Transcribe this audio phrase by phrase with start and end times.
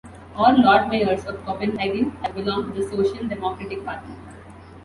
[0.35, 4.09] All lord mayors of Copenhagen have belonged to the Social Democratic Party.